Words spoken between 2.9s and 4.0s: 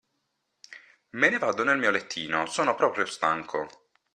stanco.